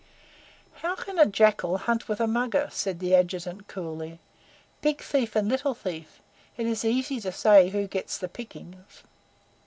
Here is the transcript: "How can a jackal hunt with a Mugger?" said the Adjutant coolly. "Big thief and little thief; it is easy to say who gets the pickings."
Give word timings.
"How 0.81 0.95
can 0.95 1.19
a 1.19 1.27
jackal 1.27 1.77
hunt 1.77 2.07
with 2.09 2.19
a 2.19 2.25
Mugger?" 2.25 2.69
said 2.71 2.97
the 2.97 3.13
Adjutant 3.13 3.67
coolly. 3.67 4.19
"Big 4.81 4.99
thief 5.03 5.35
and 5.35 5.47
little 5.47 5.75
thief; 5.75 6.23
it 6.57 6.65
is 6.65 6.83
easy 6.83 7.19
to 7.21 7.31
say 7.31 7.69
who 7.69 7.87
gets 7.87 8.17
the 8.17 8.27
pickings." 8.27 9.03